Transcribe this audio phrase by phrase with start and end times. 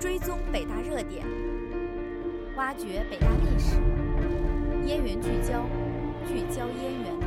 [0.00, 1.26] 追踪北大热点，
[2.56, 3.74] 挖掘北大历史，
[4.86, 5.66] 燕园聚焦，
[6.24, 7.18] 聚焦燕园。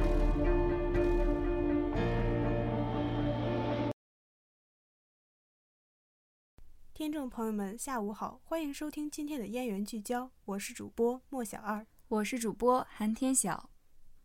[6.94, 13.70] 听众朋友们，下午好，欢迎收听今天的燕园聚焦，我是主播莫小二，我是主播韩天晓。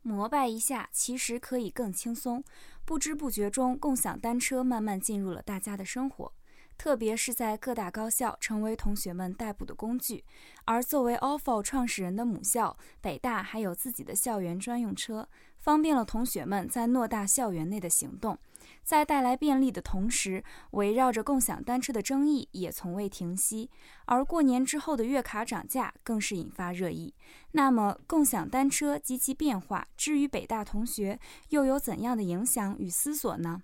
[0.03, 2.45] 膜拜一下，其实可以更轻松。
[2.85, 6.33] 不知不觉中，共享单车慢慢进入了大家的生活。
[6.79, 10.25] 特别是在各大高校成为同学们代步的工具，
[10.65, 18.39] 而作为 ofo 创始人的母校北大，还有自己的校园专用车，方便了同学们在偌大校园内的行动。
[18.83, 23.71] 在带来便利的同时，围绕着共享单车的争议也从未停息。
[24.07, 27.15] 而过年之后的月卡涨价更是引发热议。
[27.53, 31.19] 那么，共享单车及其变化，至于北大同学
[31.51, 33.63] 又有怎样的影响与思索呢？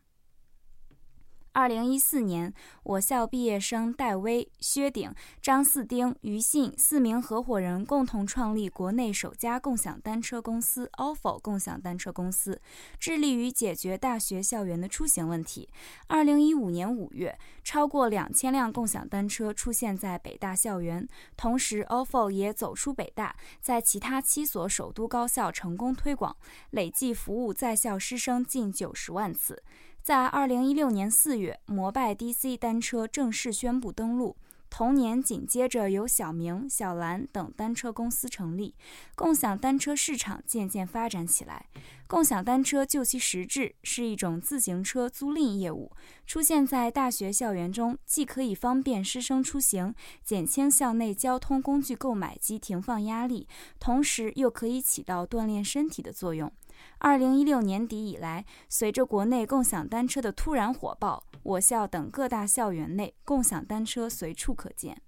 [1.55, 2.51] 二零一四年，
[2.83, 12.59] 我校毕业生戴威、薛鼎、张四丁、于信四名合伙人共同创立国内首家共享单车公司 ofo 共享单车公司，
[12.99, 15.69] 致力于解决大学校园的出行问题。
[16.07, 21.07] 二零一五年五月，超过两千辆共享单车出现在北大校园，
[21.37, 26.35] 同时 ofo 也走出北大，在其他七所首都高校成功推广，
[26.71, 29.63] 累计服务在校师生近九十万次。
[30.03, 34.37] 在二零一六年四月，摩拜 DC 单车正式宣布登陆。
[34.69, 38.75] 同年，紧接着由小明、小蓝等单车公司成立，
[39.15, 41.67] 共享单车市场渐渐发展起来。
[42.09, 45.93] 共享单车就其实质是一种自行车租赁业务，
[46.27, 49.95] 出现在大学校园中，既可以方便师生出行，
[50.25, 53.47] 减轻校内交通工具购买及停放压力，
[53.79, 56.51] 同时又可以起到锻炼身体的作用。
[56.99, 65.03] 二零一六年底以来，随着国内共享单车的突然火爆，我校等各大校园内共享单车随处可见。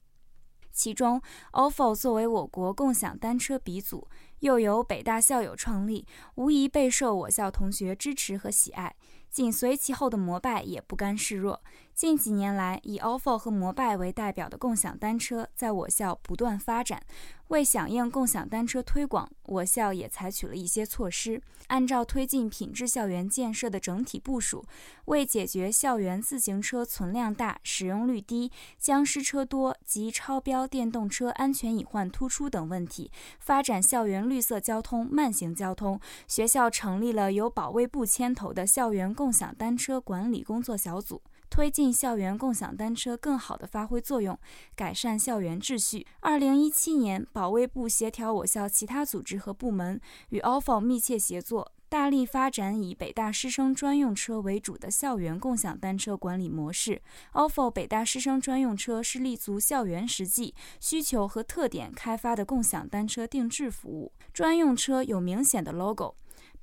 [0.73, 4.09] 其中，ofo 作为我国共享单车鼻祖，
[4.41, 8.97] 又由北大校友创立，无疑备受我校同学支持和喜爱。
[9.31, 11.61] 紧随其后的摩拜也不甘示弱。
[11.95, 17.01] 近几年来，以 ofo 和摩拜为代表的共享单车在我校不断发展。
[17.49, 24.65] 为响应共享单车推广，我校也采取了一些措施，按照推进品质校园建设的整体部署，
[25.05, 36.01] 为解决校园自行车存量大、使用率低、僵尸车多及超标电动车安全隐患突出等问题，发展校园绿色交通、慢行交通。
[36.27, 41.23] 学校成立了由保卫部牵头的校园共享单车管理工作小组。
[41.51, 44.39] 推进校园共享单车更好地发挥作用，
[44.75, 46.07] 改善校园秩序。
[46.21, 50.01] 二零一七年，保卫部协调我校其他组织和部门，
[50.31, 57.01] 与 ofo 密切协作，大力发展以北大师生专用车为主的校园共享单车管理模式。
[57.35, 64.13] ofo 北大师生专用车是立足校园实际需求和特点开发的共享单车定制服务。
[64.33, 66.17] 专用车有明显的 logo。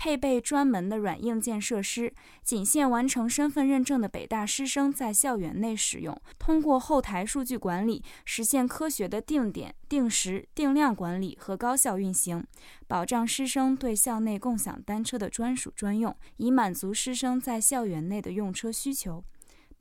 [0.04, 6.20] 配备专门的软硬件设施，仅限完成身份认证的北大师生在校园内使用。
[6.40, 12.44] 通过后台数据管理，实现科学的定点、定时、定量管理和高效运行，
[12.88, 19.24] 保障师生对校内共享单车的专属专用，以满足师生在校园内的用车需求。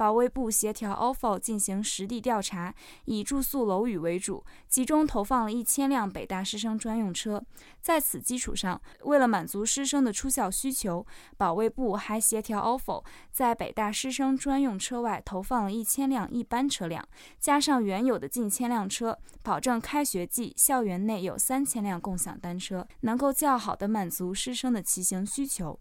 [0.00, 2.75] 保卫部协调 ofo 进行实地调查，
[3.05, 7.44] 以住宿楼宇为主，集中投放了一千辆北大师生专用车。
[7.83, 11.06] 在此基础上，为了满足师生的出校需求，
[11.37, 17.06] 保卫部还协调 ofo 在北大师生专用车外投放了一千辆一般车辆，
[17.38, 25.78] 加上原有的近千辆车，保证开学季校园内有三千辆共享单车，能够较好的满足师生的骑行需求。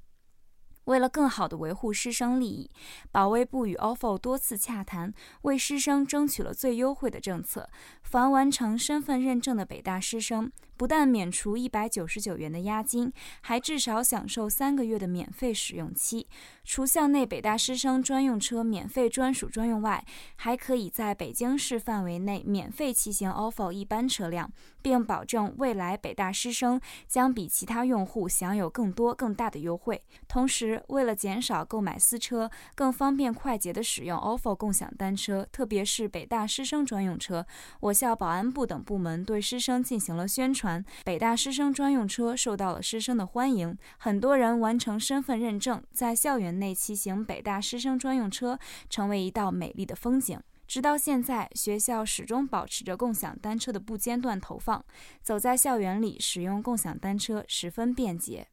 [0.90, 2.72] 为了更好地维护师生利益，
[3.12, 5.14] 保卫部与 ofo 多次洽谈，
[5.44, 7.70] 为师生争取了最优惠的政策。
[8.02, 16.26] 凡完成身份认证的北大师生，不但免除一百九十九元的押金，还至少享受三个月的免费使用期。
[16.64, 20.06] 除校内北大师生专用车免费专属专用外，
[20.38, 24.50] 还可以在北京市范围内免费骑行 ofo 一般车辆，
[24.82, 30.02] 并保证未来北大师生将比其他用户享有更多更大的优惠。
[30.30, 37.46] 同时，为了减少购买私车，更方便快捷的使用 ofo 共享单车，特别是北大师生专用车，
[37.82, 40.69] 我校保安部等部门对师生进行了宣传。
[41.06, 50.40] 北大师生专用车受到了师生的欢迎，很多人完成身份认证，在校园内骑行北大师生专用车，成为一道美丽的风景。
[50.68, 54.86] 直到现在，学校始终保持着共享单车的不间断投放，
[55.24, 58.48] 走在校园里使用共享单车十分便捷。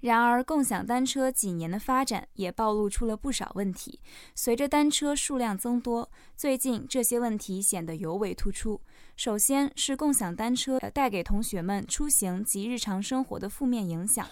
[0.00, 4.00] 然而，共享单车几年的发展也暴露出了不少问题。
[4.34, 8.80] 随着单车数量增多，最近这些问题显得尤为突出。
[9.20, 14.26] 首先是共享单车带给同学们出行及日常生活的负面影响。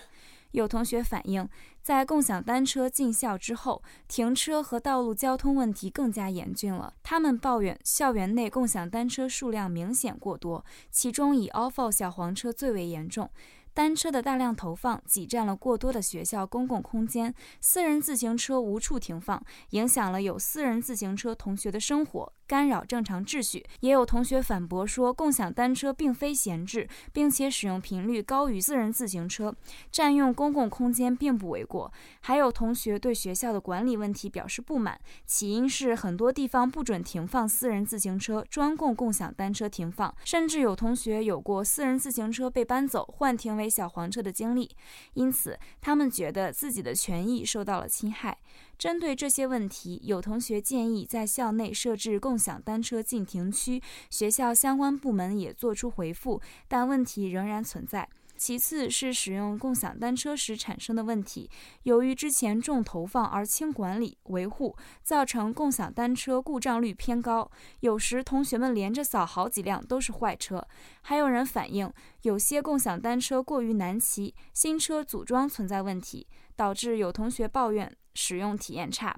[0.53, 1.47] 有同学反映，
[1.83, 6.95] 在共享单车进校之后，停车和道路交通问题更加严峻了。
[7.03, 13.29] 他们抱怨校园内共享单车数量明显过多，其中以 ofo 小黄车最为严重。
[13.75, 22.33] 单车的大量投放挤占了过多的学校公共空间，私人自行车无处停放，影响了有私人自行车同学的生活。
[22.49, 29.55] 干扰正常秩序，也有同学反驳说，共享单车并非闲置，并且使用频率高于私人自行车，
[29.93, 31.93] 占用公共空间并不为过。
[32.21, 44.71] 还有同学对学校的管理问题表示不满，起因是很多地方不准停放私人自行车，专供共享单车停放，甚至有同学有过私人自行车被搬走换停为小黄车的经历，
[45.13, 48.39] 因此他们觉得自己的权益受到了侵害。
[48.79, 58.09] 针对这些问题，有同学建议在校内设置共享单车禁停区，学校相关部门也作出回复，但问题仍然存在。
[58.39, 61.51] 其次是使用共享单车时产生的问题，
[61.83, 67.51] 由于之前重投放而轻管理维护，造成共享单车故障率偏高，
[67.81, 70.65] 有时同学们连着扫好几辆都是坏车。
[71.03, 71.93] 还有人反映，
[72.23, 77.93] 有些共享单车过于难骑，新车组装存在问题，导致有同学抱怨。
[78.21, 79.17] 使用体验差，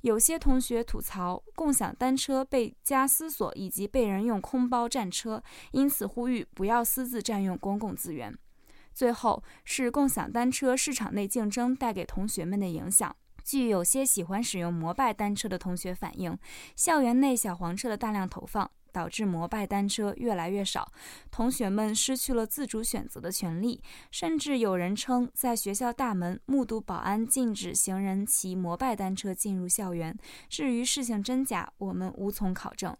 [0.00, 5.40] 有些同学吐槽共享单车被加私锁以及被人用空包占车，
[5.70, 8.36] 因此呼吁不要私自占用公共资源。
[8.92, 13.14] 最后是共享单车市场内竞争带给同学们的影响。
[13.44, 16.38] 据有些喜欢使用摩拜单车的同学反映，
[16.76, 18.70] 校园内小黄车的大量投放。
[18.92, 20.92] 导致摩拜单车越来越少，
[21.30, 30.18] 同学们失去了自主选择的权利，甚至有人称在学校大门目睹保安禁止行人骑摩拜单车进入校园。
[30.48, 32.96] 至于事情真假，我们无从考证。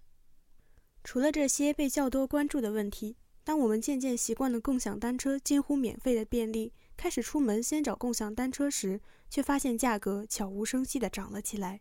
[1.02, 3.16] 除了这些被较多关注的问题，
[3.50, 11.80] 当我们渐渐习惯了共享单车近乎免费的便利，开始出门先找共享单车时，却发现价格悄无声息地涨了起来。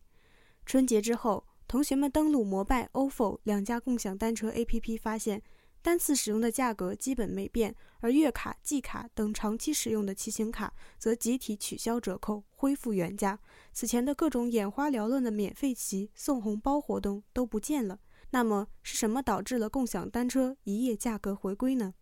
[0.65, 1.45] 春节之后。
[1.67, 5.43] 同学们登录摩拜、ofo 两家共享单车 APP，发现
[5.83, 13.39] 单次使用的价格基本没变，而月卡、季卡等长期使用的骑行卡则集体取消折扣，恢复原价。
[13.71, 17.99] 此前的各种眼花缭乱的免费骑、送红包活动都不见了。
[18.31, 21.93] 那么是什么导致了共享单车一夜价格回归呢？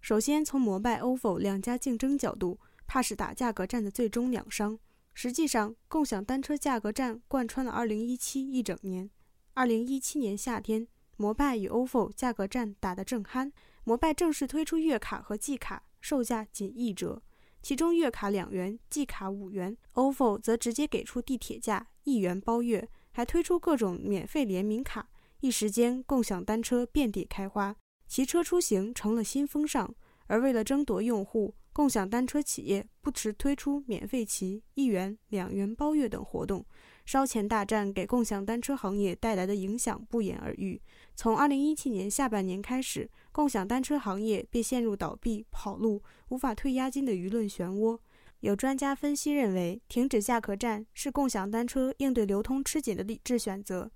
[0.00, 4.78] 首先，从摩拜、ofo 两家竞争角度，怕是打价格战的最终两商。
[5.12, 9.10] 实际上，共享单车价格战贯穿了2017一整年。
[9.54, 10.86] 2017年夏天，
[11.16, 13.50] 摩拜与 ofo 价格战打得正酣。
[13.84, 17.22] 摩拜正式推出月卡和季卡，售价仅一折，
[17.62, 19.76] 其中月卡两元，季卡五元。
[19.94, 25.08] ofo 则直接给出地铁价，一元包月，还推出各种免费联名卡。
[25.40, 29.94] 一时间，共享单车遍地开花，骑车出行成了新风尚。
[30.28, 36.66] 而为了争夺用户，共享单车企业不时推出免费骑、一元、两元包月等活动，
[37.04, 40.82] 烧钱大战给共享单车行业带来的影响不言而喻。
[41.14, 47.96] 从二零一七年下半年开始，共享单车行业便陷入倒闭、跑路、无法退押金的舆论漩涡。
[48.40, 53.90] 有专家分析认为，停止价格战是共享单车应对流通吃紧的理智选择。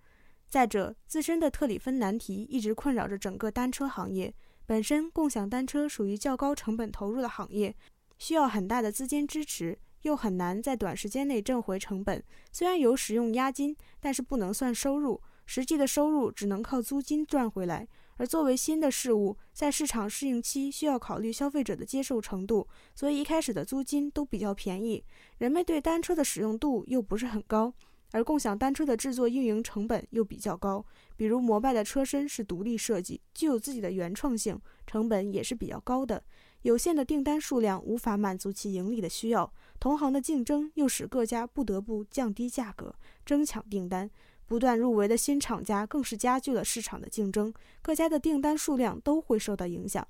[0.50, 4.34] 再者，自身的特里芬难题一直困扰着整个单车行业。
[4.66, 7.72] 本身共享单车属于较高成本投入的行业，
[8.18, 12.20] 需要很大的资金支持，又很难在短时间内挣回成本。
[12.50, 17.86] 虽然有使用押金，但是不能算收入，实际的收入只能靠租金赚回来。
[18.16, 22.66] 而作为新的事物，在市场适应期需要考虑消费者的接受程度，
[22.96, 25.04] 所以一开始的租金都比较便宜，
[25.38, 27.72] 人们对单车的使用度又不是很高。
[28.12, 30.84] 而共享单车的制作运营成本又比较高，
[31.16, 36.22] 比如摩拜的车身是独立设计，具有自己的原创性，成本也是比较高的。
[36.62, 44.10] 有限的订单数量无法满足其盈利的需要，同行的竞争又使各家不得不降低价格，争抢订单。
[44.46, 50.06] 不断入围的新厂家更是加剧了市场的竞争，各家的订单数量都会受到影响。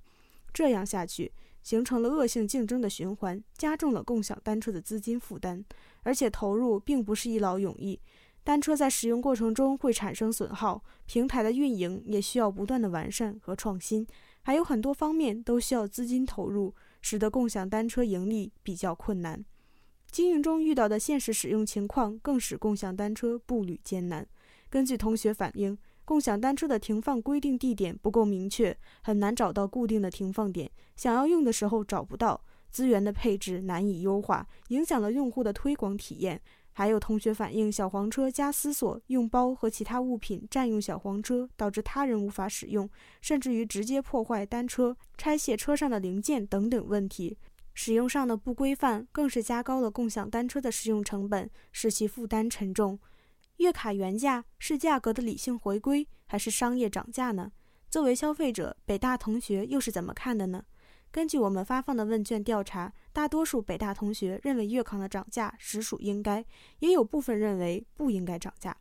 [0.53, 1.31] 这样下去。
[1.63, 5.65] 形成了恶性竞争的循环，加重了共享单车的资金负担，
[6.03, 8.01] 而且投入并不是一劳永逸。
[8.43, 14.07] 单车在使用过程中会产生损耗，平台的运营也需要不断的完善和创新，
[14.43, 19.45] 还有很多方面都需要资金投入，使得共享单车盈利比较困难。
[20.11, 24.27] 经营中遇到的现实使用情况更使共享单车步履艰难。
[24.69, 25.77] 根据同学反映。
[26.05, 30.71] 共享单车的停放规定地点不够明确，很难找到固定的停放点。
[30.97, 36.41] 想要用的时候找不到，资源的配置难以优化，影响了用户的推广体验。
[36.73, 42.89] 还有同学反映，小黄车加思索用包和其他物品占用小黄车，导致他人无法使用，
[43.21, 47.37] 甚至于直接破坏单车、拆卸车上的零件等等问题。
[47.75, 52.99] 使用上的不规范，更是加高了共享单车的使用成本，使其负担沉重。
[53.61, 57.53] 月卡原价是价格的理性回归，还是商业涨价呢？
[57.91, 60.65] 作为消费者，北大同学又是怎么看的呢？
[61.11, 66.43] 根据我们发放的问卷调查，大多数北大同学认为月康的涨价实属应该，
[66.79, 68.75] 也有部分认为不应该涨价。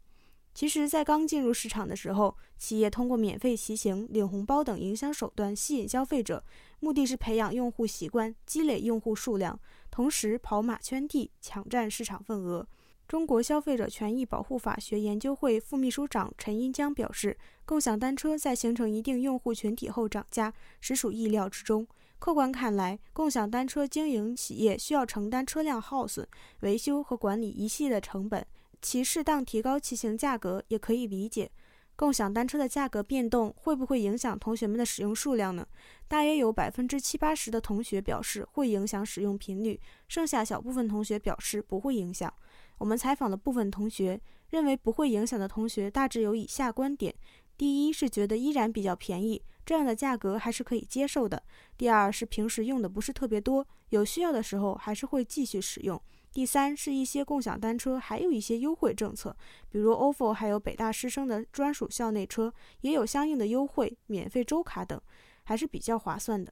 [0.53, 6.41] 其实，在刚进入市场的时候，企业通过免费骑行、领红包等营销手段吸引消费者，
[6.79, 9.59] 目的是培养用户习惯、积累用户数量，
[9.91, 12.65] 同时跑马圈地、抢占市场份额。
[13.09, 17.35] 中国消费者权益保护法学研究会副秘书长陈英江表示，
[17.65, 21.87] 共享单车在形成一定用户群体后涨价，实属意料之中。
[22.19, 26.27] 客观看来，共享单车经营企业需要承担车辆耗损、
[26.59, 28.45] 维修和管理一系列成本，
[28.79, 31.49] 其适当提高骑行价格也可以理解。
[31.95, 35.67] 共享单车的价格变动会不会影响同学们的使用数量呢？
[36.07, 42.31] 大约有百分之七八十的同学表示会影响使用频率，剩下小部分同学表示不会影响。
[42.79, 44.19] 我们采访的部分同学
[44.49, 47.13] 认为不会影响的同学大致有以下观点：
[47.55, 49.41] 第一是觉得依然比较便宜。
[49.65, 51.43] 这样的价格还是可以接受的。
[51.77, 56.01] 第二是平时用的不是特别多，有需要的时候还是会继续使用。
[56.31, 59.35] 第三是一些共享单车还有一些优惠政策，
[59.69, 64.99] 比如 ofo 还有北大师生的专属校内车也有相应的优惠，免费周卡等，
[65.43, 66.51] 还是比较划算的。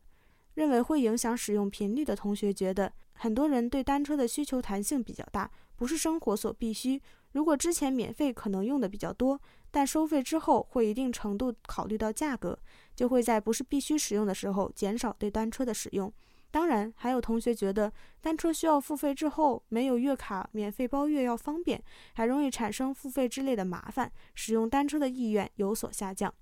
[0.55, 7.01] 认为会影响使用频率的同学觉得，很多人对单车的需求弹性比较大，不是生活所必须。
[7.33, 12.57] 如果之前免费可能用的比较多，但收费之后会一定程度考虑到价格。
[12.95, 16.11] 就会在不是必须使用的时候减少对单车的使用。
[16.49, 21.83] 当然，还有同学觉得单车需要付费之后没有月卡免费包月要方便，
[22.13, 26.33] 还容易产生付费之类的麻烦，使用单车的意愿有所下降。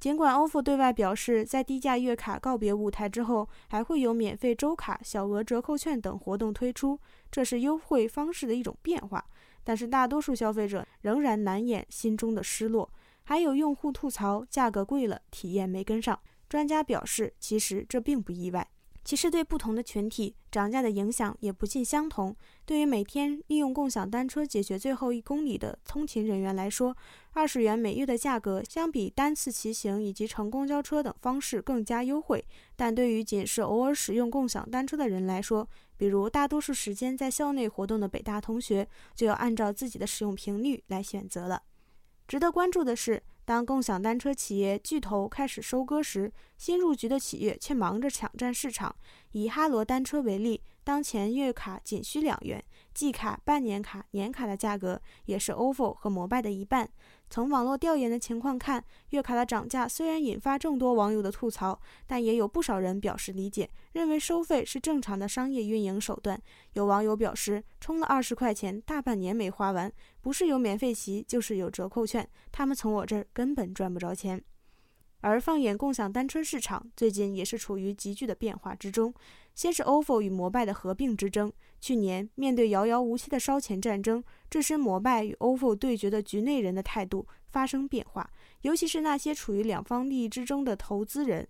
[0.00, 7.00] 尽管 ofo 对外表示，在低价月卡告别舞台之后，还会有免费周卡、小额折扣券等活动推出，
[7.32, 9.24] 这是优惠方式的一种变化，
[9.64, 12.88] 但是大多数消费者仍然难掩心中的失落。
[13.24, 16.18] 还有用户吐槽价格贵了，体验没跟上。
[16.48, 18.66] 专家表示，其实这并不意外。
[19.08, 22.36] 其实对不同的群体，涨价的影响也不尽相同。
[22.66, 26.94] 对于每天利用共享单车解决最后一公里的通勤人员来说，
[27.32, 32.44] 二十元每月的价格相比单次骑行以及乘公交车等方式更加优惠。
[32.76, 41.62] 但对于仅是偶尔使用共享单车的人来说，比如大多数时间在校内活动的北大同学，就要按照自己的使用频率来选择了。
[42.26, 48.94] 值得关注的是，当共享单车企业巨头开始收割时，新入局的企业却忙着抢占市场。
[49.32, 52.64] 以哈罗单车为例，当前月卡仅需两元，
[52.94, 56.88] 季卡、半年卡、年卡的价格也是 ofo 和摩拜的一半。
[57.28, 66.40] 从网络调研的情况看，月卡的涨价虽然引发众多网友的吐槽，但也有不少人表示理解，认为收费是正常的商业运营手段。
[66.72, 69.92] 有网友表示，充了二十块钱，大半年没花完，
[70.22, 74.42] 不是有免费骑，就是有折扣券，他们从我这儿根本赚不着钱。
[75.20, 79.12] 而放眼共享单车市场，最近也是处于急剧的变化之中。
[79.58, 91.44] 先是 ofo 与摩拜的合并之争，去年面对遥遥无期的烧钱战争，置身摩拜与 ofo 对决的局内人的态度发生变化，尤其是那些处于两方利益之争的投资人，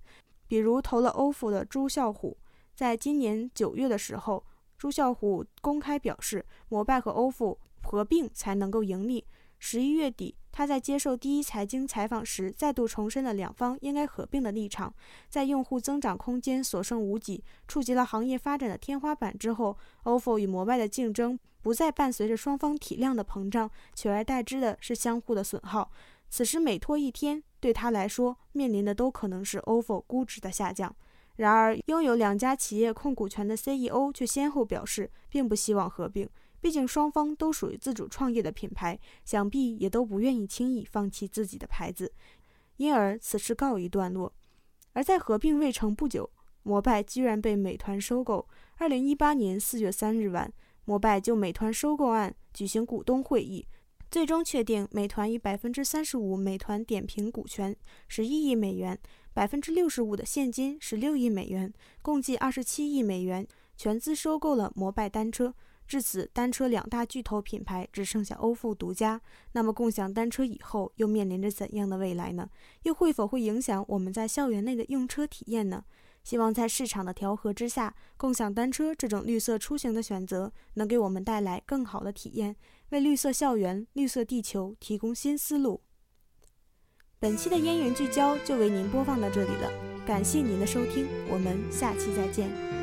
[0.47, 2.35] 比如投了 ofo 的朱啸虎，
[2.75, 4.43] 在今年九月的时候，
[4.79, 9.23] 朱啸虎公开表示，摩拜和 ofo 合并才能够盈利。
[9.59, 10.35] 十一月底。
[10.51, 14.93] 他在接受第一财经采访时，再度重申了两方应该合并的立场。
[15.29, 25.89] 在用户增长空间所剩无几、触及了行业发展的天花板之后，ofo 与摩拜的竞争不再伴随着双方体量的膨胀，取而代之的是相互的损耗。
[26.29, 30.93] 此时每拖一天，对他来说面临的都可能是 ofo 估值的下降。
[31.37, 36.29] 然而，拥有两家企业控股权的 CEO 却先后表示，并不希望合并。
[36.61, 42.13] 毕竟双方都属于自主创业的品牌，想必也都不愿意轻易放弃自己的牌子，
[42.77, 44.33] 因而此事告一段落。
[44.93, 46.29] 而在合并未成不久，
[46.65, 48.49] 摩拜居然被美团收购。
[48.79, 50.53] 二零一八年四月三日晚，
[50.85, 53.65] 摩拜就美团收购案举行股东会议，
[54.11, 57.77] 最终确定美团以百分之三十五美团点评股权
[58.09, 58.99] 十一亿美元，
[59.33, 61.73] 百分之六十五的现金十六亿美元，
[62.03, 63.47] 共计二十七亿美元，
[63.77, 65.55] 全资收购了摩拜单车。
[65.89, 69.19] 至此，单车两大巨头品牌只剩下 ofo 独家。
[69.53, 72.51] 那么，共享单车以后又面临着怎样的未来呢？
[72.83, 75.83] 又会否会影响我们在校园内的用车体验呢？
[76.23, 82.55] 希望在市场的调和之下，共享单车这种绿色出行的选择能给我们带来更好的体验，
[82.91, 85.81] 为绿色校园、绿色地球提供新思路。
[87.19, 89.73] 本期的燕云聚焦就为您播放到这里了，
[90.07, 92.78] 感谢您的收听，我们下期再见。